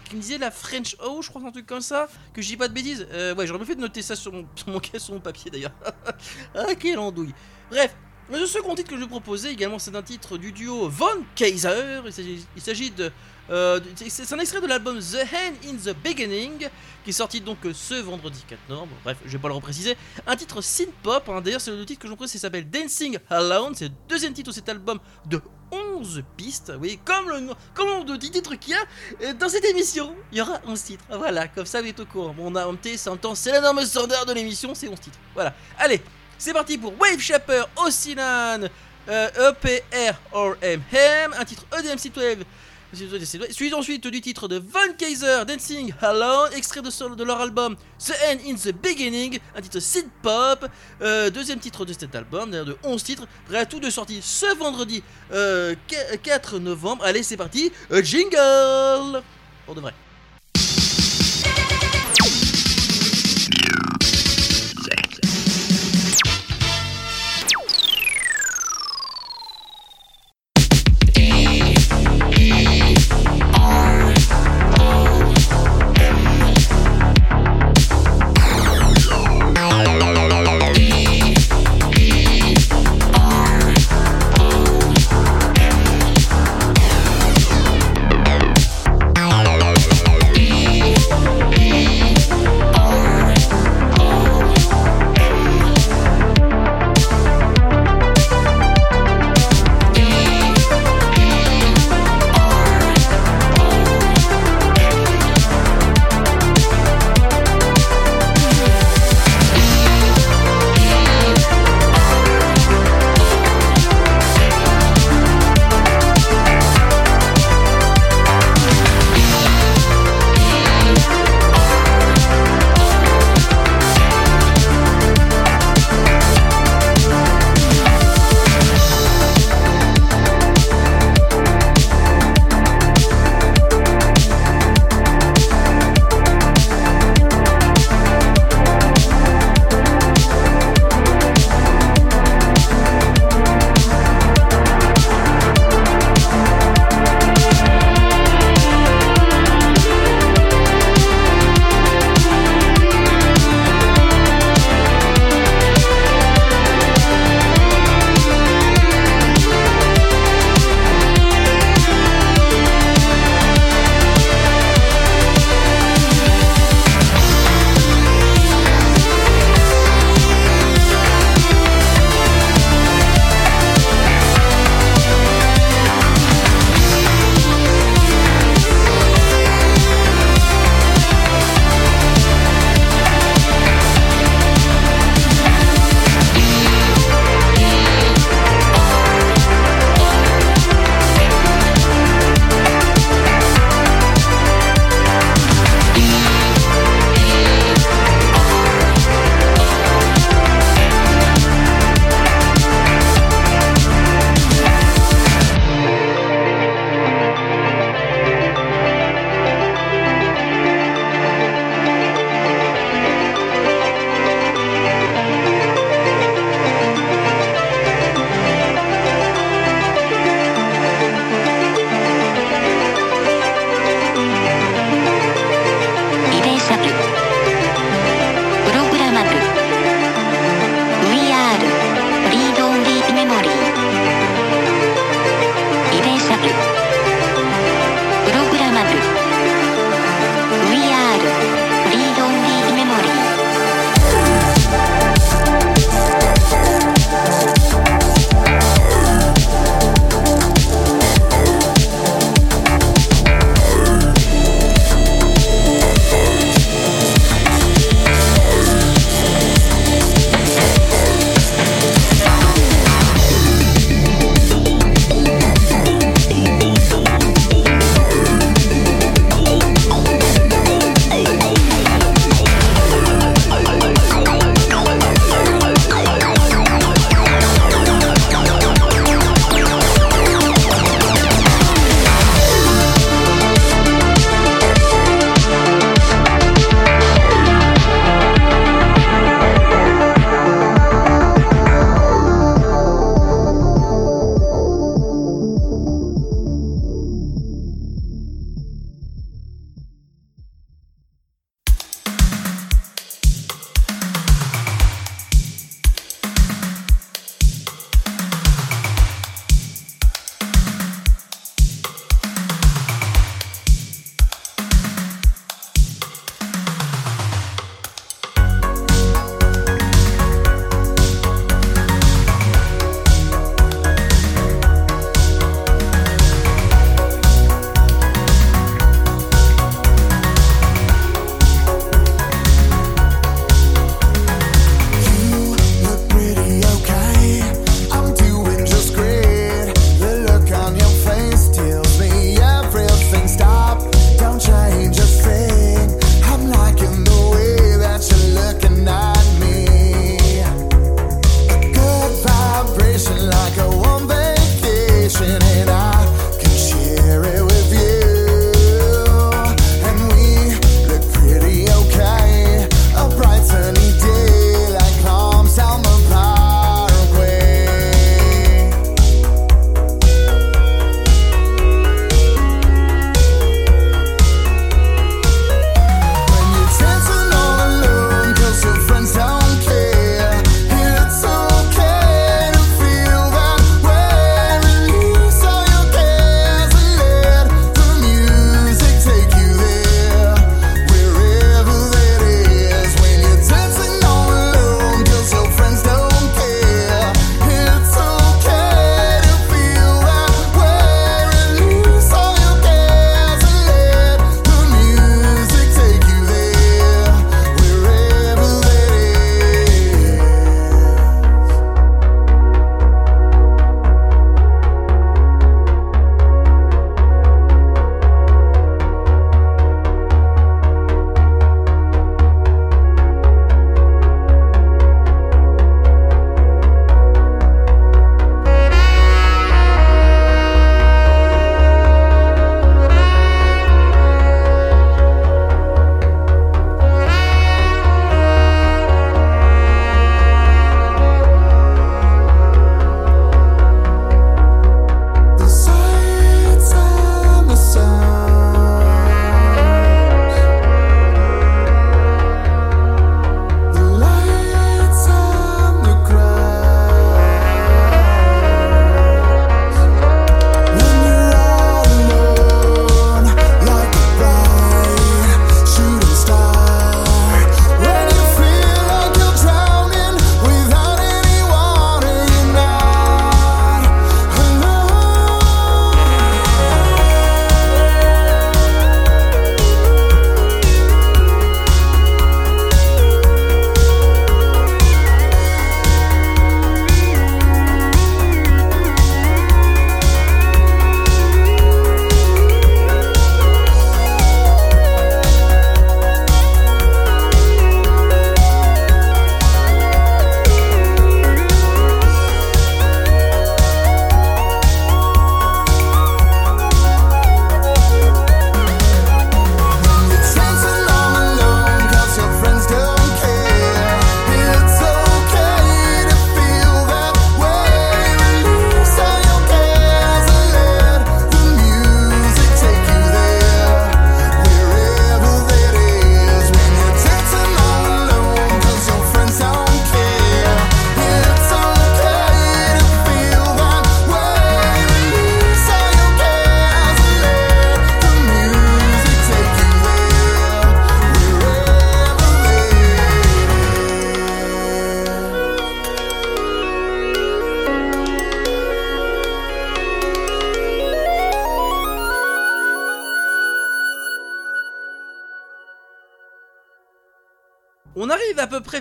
qu'il 0.03 0.17
me 0.17 0.21
disait 0.21 0.39
la 0.39 0.49
French 0.49 0.95
O, 1.05 1.21
je 1.21 1.29
crois 1.29 1.43
un 1.45 1.51
truc 1.51 1.67
comme 1.67 1.81
ça, 1.81 2.07
que 2.33 2.41
je 2.41 2.47
dis 2.47 2.57
pas 2.57 2.67
de 2.67 2.73
bêtises. 2.73 3.07
Ouais, 3.37 3.45
j'aurais 3.45 3.59
bien 3.59 3.67
fait 3.67 3.75
de 3.75 3.81
noter 3.81 4.01
ça 4.01 4.15
sur 4.15 4.33
mon 4.33 4.47
sur 4.55 4.69
mon, 4.69 4.81
sur 4.97 5.13
mon 5.13 5.19
papier 5.19 5.51
d'ailleurs. 5.51 5.73
ah 6.55 6.73
quelle 6.79 6.97
andouille. 6.97 7.33
Bref, 7.69 7.95
le 8.31 8.45
second 8.45 8.73
titre 8.75 8.89
que 8.89 8.95
je 8.95 9.01
vais 9.01 9.07
proposer 9.07 9.49
également, 9.49 9.77
c'est 9.79 9.95
un 9.95 10.01
titre 10.01 10.37
du 10.37 10.51
duo 10.51 10.89
Von 10.89 11.23
Kaiser. 11.35 12.01
Il 12.55 12.61
s'agit- 12.61 12.91
de. 12.91 13.11
euh, 13.51 13.79
c'est 14.07 14.33
un 14.33 14.39
extrait 14.39 14.61
de 14.61 14.67
l'album 14.67 14.97
The 14.99 15.17
Hand 15.31 15.53
in 15.67 15.75
the 15.75 15.95
Beginning, 16.03 16.67
qui 17.03 17.09
est 17.11 17.13
sorti 17.13 17.39
donc 17.41 17.57
euh, 17.65 17.73
ce 17.73 17.93
vendredi 17.95 18.43
4 18.47 18.59
novembre. 18.69 18.93
Bref, 19.03 19.17
je 19.25 19.31
vais 19.31 19.37
pas 19.37 19.47
le 19.49 19.53
repréciser. 19.53 19.95
Un 20.25 20.35
titre 20.35 20.61
synth-pop, 20.61 21.29
hein. 21.29 21.41
d'ailleurs, 21.41 21.61
c'est 21.61 21.71
le 21.71 21.85
titre 21.85 22.01
que 22.01 22.07
je 22.07 22.11
vous 22.11 22.17
précise, 22.17 22.35
il 22.35 22.39
s'appelle 22.39 22.67
Dancing 22.69 23.17
Alone. 23.29 23.73
C'est 23.75 23.85
le 23.85 23.93
deuxième 24.09 24.33
titre 24.33 24.49
de 24.49 24.55
cet 24.55 24.69
album 24.69 24.99
de 25.27 25.39
11 25.71 26.23
pistes. 26.35 26.71
Vous 26.71 26.79
voyez, 26.79 26.99
comme 27.05 27.29
le, 27.29 27.39
nom- 27.41 27.55
comme 27.75 27.87
le 27.87 27.93
nombre 27.93 28.05
de 28.05 28.15
titres 28.17 28.55
qu'il 28.55 28.71
y 28.73 28.75
a 28.75 28.83
euh, 29.29 29.33
dans 29.33 29.49
cette 29.49 29.65
émission, 29.65 30.15
il 30.31 30.39
y 30.39 30.41
aura 30.41 30.59
11 30.65 30.81
titres. 30.81 31.05
Voilà, 31.11 31.47
comme 31.47 31.65
ça, 31.67 31.81
vous 31.81 31.87
êtes 31.89 31.99
au 31.99 32.05
courant. 32.05 32.33
Bon, 32.33 32.51
on 32.51 32.55
a 32.55 32.67
c'est 32.95 33.09
un 33.09 33.17
temps, 33.17 33.35
c'est 33.35 33.51
la 33.51 33.61
norme 33.61 33.83
standard 33.85 34.25
de 34.25 34.33
l'émission, 34.33 34.73
c'est 34.73 34.87
11 34.87 34.99
titres. 34.99 35.19
Voilà, 35.35 35.53
allez. 35.77 36.01
C'est 36.37 36.53
parti 36.53 36.77
pour 36.77 36.93
Wave 36.99 37.19
Shaper, 37.19 37.67
Ossinan, 37.77 38.67
euh, 39.07 39.51
EPR-RMM, 39.51 41.33
un 41.37 41.45
titre 41.45 41.65
EDM 41.77 41.97
Synthwave. 41.97 42.43
Suivi 43.51 43.73
ensuite 43.73 44.07
du 44.07 44.21
titre 44.21 44.47
de 44.47 44.57
Von 44.57 44.93
Kaiser, 44.97 45.43
Dancing 45.45 45.93
Alone, 46.01 46.51
extrait 46.55 46.81
de, 46.81 47.15
de 47.15 47.23
leur 47.23 47.41
album 47.41 47.75
The 47.99 48.13
End 48.29 48.37
in 48.49 48.55
the 48.55 48.73
Beginning, 48.73 49.39
un 49.55 49.61
titre 49.61 49.79
synth 49.79 50.09
pop, 50.21 50.65
euh, 51.01 51.29
deuxième 51.29 51.59
titre 51.59 51.83
de 51.83 51.91
cet 51.91 52.15
album, 52.15 52.51
d'ailleurs 52.51 52.65
de 52.65 52.77
11 52.83 53.03
titres, 53.03 53.27
prêt 53.47 53.65
tout 53.65 53.79
de 53.81 53.89
sortie 53.89 54.21
ce 54.21 54.55
vendredi 54.57 55.03
euh, 55.33 55.75
4 56.23 56.59
novembre. 56.59 57.03
Allez, 57.03 57.23
c'est 57.23 57.37
parti, 57.37 57.71
euh, 57.91 58.01
jingle 58.01 59.21
Pour 59.65 59.75
de 59.75 59.81
vrai. 59.81 59.93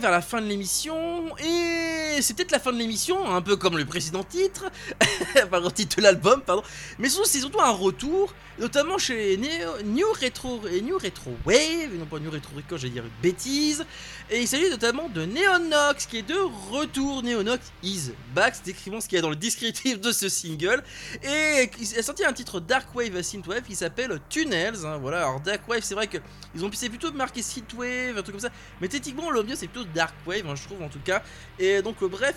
Vers 0.04 0.10
la 0.10 0.20
fin 0.20 0.42
de 0.42 0.46
l'émission 0.46 1.34
et 1.38 2.20
c'est 2.20 2.36
peut-être 2.36 2.50
la 2.50 2.58
fin 2.58 2.72
de 2.72 2.76
l'émission, 2.76 3.34
un 3.34 3.40
peu 3.40 3.56
comme 3.56 3.78
le 3.78 3.86
précédent 3.86 4.22
titre, 4.22 4.70
enfin 5.42 5.60
le 5.60 5.72
titre 5.72 5.96
de 5.96 6.02
l'album, 6.02 6.42
pardon. 6.42 6.62
Mais 6.98 7.08
c'est 7.08 7.38
surtout 7.38 7.62
un 7.62 7.70
retour, 7.70 8.34
notamment 8.58 8.98
chez 8.98 9.36
Neo- 9.36 9.82
New 9.84 10.06
Retro 10.20 10.60
et 10.68 10.80
New 10.80 10.96
Retro 10.98 11.36
Wave, 11.44 11.94
non 11.98 12.06
pas 12.06 12.18
New 12.18 12.30
Retro 12.30 12.56
Record, 12.56 12.78
j'allais 12.78 12.92
dire 12.92 13.04
une 13.04 13.22
bêtise. 13.22 13.84
Et 14.30 14.40
il 14.40 14.48
s'agit 14.48 14.70
notamment 14.70 15.08
de 15.08 15.24
Neonox 15.24 16.06
qui 16.06 16.18
est 16.18 16.22
de 16.22 16.38
retour. 16.70 17.22
Neonox 17.22 17.60
is 17.82 18.10
back, 18.34 18.54
c'est 18.54 18.70
écrivant 18.70 19.00
ce 19.00 19.08
qu'il 19.08 19.16
y 19.16 19.18
a 19.18 19.22
dans 19.22 19.30
le 19.30 19.36
descriptif 19.36 20.00
de 20.00 20.12
ce 20.12 20.28
single. 20.28 20.82
Et 21.22 21.70
il 21.80 21.98
a 21.98 22.02
sorti 22.02 22.24
un 22.24 22.32
titre 22.32 22.60
Dark 22.60 22.94
Wave 22.94 23.20
Synthwave 23.22 23.62
qui 23.62 23.74
s'appelle 23.74 24.18
Tunnels. 24.30 24.84
hein, 24.84 24.98
voilà, 24.98 25.18
alors 25.18 25.40
Dark 25.40 25.68
Wave, 25.68 25.82
c'est 25.82 25.94
vrai 25.94 26.06
que 26.06 26.18
ils 26.54 26.64
ont 26.64 26.70
c'est 26.72 26.88
plutôt 26.88 27.12
marqué 27.12 27.42
Synthwave, 27.42 28.16
un 28.18 28.22
truc 28.22 28.32
comme 28.36 28.40
ça. 28.40 28.50
Mais 28.80 28.88
techniquement, 28.88 29.30
l'ambiance 29.30 29.58
c'est 29.58 29.68
plutôt 29.68 29.86
Dark 29.94 30.14
Wave, 30.26 30.46
hein, 30.48 30.54
je 30.56 30.64
trouve 30.64 30.82
en 30.82 30.88
tout 30.88 31.00
cas. 31.04 31.22
Et 31.58 31.82
donc, 31.82 32.02
euh, 32.02 32.08
bref, 32.08 32.34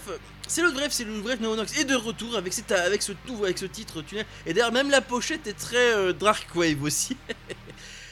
c'est 0.48 0.62
le 0.62 0.72
bref, 0.72 0.90
c'est 0.92 1.04
le 1.06 1.20
bref 1.22 1.40
Neonox 1.40 1.78
est 1.80 1.86
de 1.86 1.96
retour 1.96 2.36
avec, 2.38 2.54
cette, 2.54 2.72
avec, 2.72 3.02
ce, 3.02 3.14
avec 3.42 3.58
ce 3.58 3.66
titre 3.66 4.02
Tunnel. 4.02 4.26
Et 4.46 4.54
d'ailleurs, 4.54 4.72
même 4.72 4.90
la 4.90 5.02
pochette 5.02 5.48
est 5.48 5.58
très 5.58 5.94
euh, 5.94 6.07
Dark 6.14 6.48
Wave 6.56 6.84
aussi. 6.84 7.18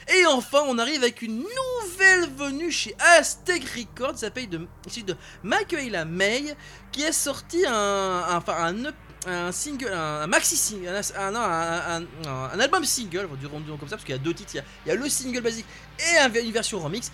Et 0.07 0.25
enfin, 0.27 0.59
on 0.67 0.77
arrive 0.77 1.01
avec 1.01 1.23
une 1.23 1.37
nouvelle 1.37 2.29
venue 2.37 2.71
chez 2.71 2.95
Aztec 2.99 3.63
Records, 3.75 4.19
s'appelle 4.19 4.47
de, 4.47 4.57
de 4.57 5.15
Michaela 5.43 6.05
May, 6.05 6.55
qui 6.91 7.03
a 7.03 7.11
sorti 7.11 7.65
un, 7.65 7.73
un, 7.73 8.43
un, 8.47 8.93
un 9.25 9.51
single, 9.51 9.91
un, 9.91 10.27
maxi 10.27 10.55
single, 10.55 11.01
un, 11.17 12.59
album 12.59 12.85
single, 12.85 13.27
dirons-nous 13.39 13.77
comme 13.77 13.89
ça, 13.89 13.95
parce 13.95 14.03
qu'il 14.05 14.13
y 14.13 14.17
a 14.17 14.21
deux 14.21 14.33
titres, 14.33 14.51
il 14.55 14.63
il 14.85 14.89
y 14.89 14.91
a 14.91 14.95
le 14.95 15.09
single 15.09 15.41
basique 15.41 15.65
et 15.99 16.17
un- 16.19 16.31
une 16.33 16.51
version 16.51 16.79
remix. 16.79 17.11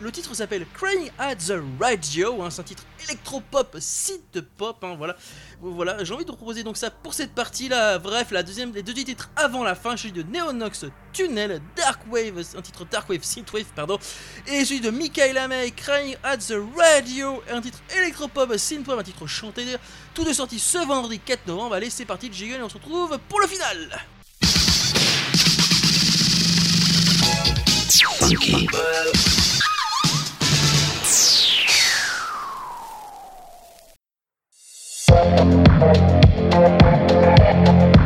Le 0.00 0.10
titre 0.12 0.34
s'appelle 0.34 0.66
Crying 0.74 1.10
at 1.18 1.36
the 1.36 1.54
Radio, 1.80 2.42
hein, 2.42 2.50
c'est 2.50 2.60
un 2.60 2.64
titre 2.64 2.84
électropop, 3.04 3.76
synth 3.80 4.40
pop, 4.56 4.82
hein, 4.82 4.94
voilà. 4.96 5.16
Voilà, 5.60 6.02
j'ai 6.02 6.12
envie 6.12 6.24
de 6.24 6.30
vous 6.30 6.36
proposer 6.36 6.64
donc 6.64 6.76
ça 6.76 6.90
pour 6.90 7.14
cette 7.14 7.32
partie-là. 7.34 7.98
Bref, 7.98 8.32
la 8.32 8.42
deuxième, 8.42 8.72
les 8.74 8.82
deux 8.82 8.92
titres 8.94 9.30
avant 9.36 9.62
la 9.62 9.74
fin, 9.76 9.96
celui 9.96 10.10
de 10.12 10.22
Neonox 10.24 10.86
Tunnel, 11.12 11.60
Dark 11.76 12.00
Wave, 12.10 12.44
un 12.56 12.62
titre 12.62 12.84
Dark 12.90 13.08
Wave, 13.08 13.22
Synthwave, 13.22 13.66
pardon, 13.76 13.98
et 14.48 14.64
celui 14.64 14.80
de 14.80 14.90
Michaela 14.90 15.46
May, 15.46 15.70
Crying 15.70 16.16
at 16.24 16.38
the 16.38 16.54
Radio, 16.76 17.42
un 17.50 17.60
titre 17.60 17.78
électropop, 17.96 18.56
synthwave, 18.56 18.98
un 18.98 19.04
titre 19.04 19.26
chanté. 19.26 19.64
Tout 20.14 20.24
de 20.24 20.32
sorti 20.32 20.58
ce 20.58 20.78
vendredi 20.78 21.18
4 21.20 21.46
novembre. 21.46 21.74
Allez, 21.76 21.90
c'est 21.90 22.04
parti, 22.04 22.28
Jiggle, 22.32 22.54
et 22.56 22.62
on 22.62 22.68
se 22.68 22.74
retrouve 22.74 23.18
pour 23.28 23.40
le 23.40 23.46
final. 23.46 24.04
Thank 37.54 37.96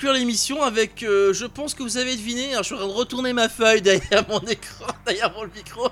conclure 0.00 0.14
l'émission 0.14 0.62
avec, 0.62 1.02
euh, 1.02 1.34
je 1.34 1.44
pense 1.44 1.74
que 1.74 1.82
vous 1.82 1.98
avez 1.98 2.16
deviné, 2.16 2.52
alors 2.52 2.62
je 2.62 2.68
suis 2.68 2.74
en 2.74 2.78
train 2.78 2.86
de 2.86 2.92
retourner 2.92 3.34
ma 3.34 3.50
feuille 3.50 3.82
derrière 3.82 4.26
mon 4.30 4.40
écran, 4.40 4.86
derrière 5.06 5.30
mon 5.34 5.46
micro. 5.54 5.90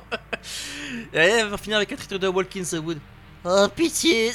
Et 1.13 1.43
on 1.43 1.49
va 1.51 1.59
finir 1.59 1.77
avec 1.77 1.93
un 1.93 1.97
titre 1.97 2.17
de 2.17 2.27
Walk 2.27 2.57
in 2.57 2.63
the 2.63 2.83
Wood. 2.83 2.99
Oh 3.45 3.67
pitié 3.77 4.33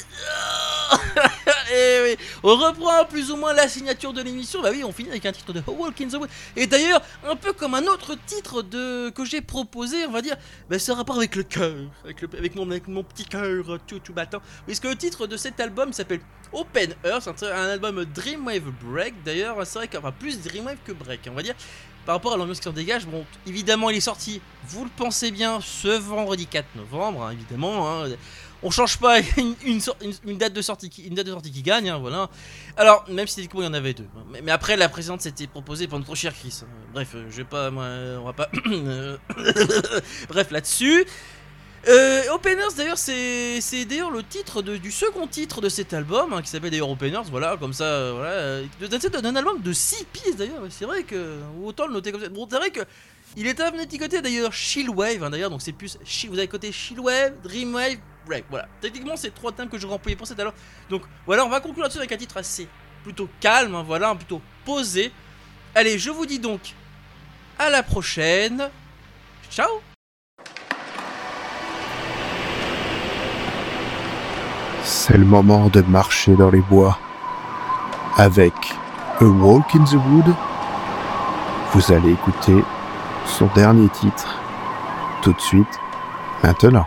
Oui, 1.70 2.16
on 2.42 2.56
reprend 2.56 3.04
plus 3.06 3.30
ou 3.30 3.36
moins 3.36 3.52
la 3.52 3.68
signature 3.68 4.12
de 4.12 4.22
l'émission. 4.22 4.62
Bah 4.62 4.70
oui, 4.72 4.84
on 4.84 4.92
finit 4.92 5.10
avec 5.10 5.24
un 5.26 5.32
titre 5.32 5.52
de 5.52 5.62
Walk 5.66 6.00
in 6.00 6.08
the 6.08 6.14
Wood. 6.14 6.28
Et 6.56 6.66
d'ailleurs, 6.66 7.00
un 7.26 7.36
peu 7.36 7.52
comme 7.52 7.74
un 7.74 7.84
autre 7.84 8.16
titre 8.26 8.62
que 8.62 9.24
j'ai 9.24 9.40
proposé, 9.40 10.06
on 10.06 10.10
va 10.12 10.22
dire, 10.22 10.36
bah, 10.68 10.76
un 10.86 10.94
rapport 10.94 11.16
avec 11.16 11.36
le 11.36 11.42
cœur, 11.42 11.74
avec, 12.04 12.54
mon, 12.54 13.02
petit 13.02 13.24
cœur 13.24 13.42
euh, 13.44 13.78
tout, 13.86 13.98
tout 13.98 14.12
battant. 14.12 14.40
Puisque 14.66 14.84
le 14.84 14.96
titre 14.96 15.26
de 15.26 15.36
cet 15.36 15.60
album 15.60 15.92
s'appelle 15.92 16.20
Open 16.52 16.94
Earth, 17.04 17.28
un, 17.28 17.46
un 17.46 17.68
album 17.70 18.04
Dreamwave 18.04 18.70
Break. 18.82 19.14
D'ailleurs, 19.24 19.66
c'est 19.66 19.78
vrai 19.78 19.88
qu'il 19.88 19.98
enfin, 19.98 20.12
plus 20.12 20.40
Dreamwave 20.42 20.78
que 20.84 20.92
Break, 20.92 21.20
on 21.30 21.34
va 21.34 21.42
dire. 21.42 21.54
Par 22.06 22.16
rapport 22.16 22.34
à 22.34 22.36
l'ambiance 22.36 22.60
qui 22.60 22.68
en 22.68 22.72
dégage, 22.72 23.06
bon, 23.06 23.24
évidemment, 23.46 23.88
il 23.88 23.96
est 23.96 24.00
sorti, 24.00 24.42
vous 24.68 24.84
le 24.84 24.90
pensez 24.94 25.30
bien, 25.30 25.60
ce 25.62 25.88
vendredi 25.88 26.46
4 26.46 26.66
novembre, 26.76 27.22
hein, 27.22 27.30
évidemment. 27.30 28.02
hein. 28.02 28.10
On 28.64 28.70
change 28.70 28.96
pas 28.96 29.20
une, 29.66 30.38
date 30.38 30.54
de 30.54 30.62
sortie 30.62 30.88
qui, 30.88 31.02
une 31.02 31.14
date 31.14 31.26
de 31.26 31.32
sortie 31.32 31.52
qui 31.52 31.62
gagne, 31.62 31.90
hein, 31.90 31.98
voilà. 31.98 32.30
Alors, 32.78 33.04
même 33.10 33.26
si 33.28 33.36
techniquement 33.36 33.60
il 33.60 33.64
y 33.66 33.68
en 33.68 33.74
avait 33.74 33.92
deux. 33.92 34.08
Mais, 34.42 34.50
après, 34.50 34.76
la 34.76 34.88
précédente 34.88 35.20
c'était 35.20 35.46
proposée 35.46 35.86
par 35.86 35.98
notre 35.98 36.14
cher 36.14 36.32
Chris. 36.32 36.62
Bref, 36.94 37.10
euh, 37.14 37.26
je 37.30 37.36
vais 37.36 37.44
pas. 37.44 37.70
moi, 37.70 37.84
euh, 37.84 38.18
on 38.18 38.24
va 38.24 38.32
pas. 38.32 38.48
Bref, 40.28 40.50
là-dessus. 40.50 41.04
Euh, 41.86 42.22
Openers 42.32 42.74
d'ailleurs 42.78 42.96
c'est 42.96 43.60
c'est 43.60 43.84
d'ailleurs 43.84 44.10
le 44.10 44.22
titre 44.22 44.62
de- 44.62 44.78
du 44.78 44.90
second 44.90 45.26
titre 45.26 45.60
de 45.60 45.68
cet 45.68 45.92
album 45.92 46.32
hein, 46.32 46.40
qui 46.40 46.48
s'appelle 46.48 46.70
d'ailleurs 46.70 46.88
Openers 46.88 47.24
voilà 47.30 47.58
comme 47.58 47.74
ça 47.74 48.10
voilà 48.12 48.62
d'un 48.80 49.20
d'un 49.20 49.36
album 49.36 49.60
de 49.60 49.70
6 49.70 50.06
pistes 50.10 50.38
d'ailleurs 50.38 50.62
c'est 50.70 50.86
vrai 50.86 51.02
que 51.02 51.40
autant 51.62 51.86
le 51.86 51.92
noter 51.92 52.10
comme 52.10 52.22
ça 52.22 52.30
bon 52.30 52.48
c'est 52.50 52.56
vrai 52.56 52.70
que 52.70 52.80
il 53.36 53.46
est 53.46 53.60
un 53.60 53.70
petit 53.72 53.98
côté 53.98 54.22
d'ailleurs 54.22 54.54
Chillwave 54.54 55.24
hein, 55.24 55.28
d'ailleurs 55.28 55.50
donc 55.50 55.60
c'est 55.60 55.72
plus 55.72 55.98
vous 56.30 56.38
avez 56.38 56.48
côté 56.48 56.72
Chillwave 56.72 57.34
Dreamwave 57.42 57.98
Break 58.26 58.44
voilà. 58.50 58.66
Techniquement 58.80 59.16
c'est 59.16 59.34
trois 59.34 59.52
thèmes 59.52 59.68
que 59.68 59.78
j'aurais 59.78 59.94
employé 59.94 60.16
pour 60.16 60.26
cet 60.26 60.38
album 60.38 60.54
donc 60.90 61.02
voilà 61.26 61.44
on 61.44 61.48
va 61.48 61.60
conclure 61.60 61.82
là-dessus 61.82 61.98
avec 61.98 62.12
un 62.12 62.16
titre 62.16 62.36
assez 62.36 62.68
plutôt 63.02 63.28
calme 63.40 63.74
hein, 63.74 63.84
voilà 63.86 64.14
plutôt 64.14 64.40
posé. 64.64 65.12
Allez 65.74 65.98
je 65.98 66.10
vous 66.10 66.26
dis 66.26 66.38
donc 66.38 66.74
à 67.58 67.70
la 67.70 67.82
prochaine. 67.82 68.70
Ciao. 69.50 69.68
C'est 74.82 75.16
le 75.16 75.24
moment 75.24 75.68
de 75.68 75.80
marcher 75.82 76.34
dans 76.34 76.50
les 76.50 76.60
bois. 76.60 76.98
Avec 78.16 78.52
A 79.20 79.24
Walk 79.24 79.74
in 79.74 79.84
the 79.84 79.94
Wood, 79.94 80.34
vous 81.72 81.92
allez 81.92 82.12
écouter 82.12 82.62
son 83.26 83.46
dernier 83.54 83.88
titre. 83.88 84.38
Tout 85.22 85.32
de 85.32 85.40
suite, 85.40 85.80
maintenant. 86.42 86.86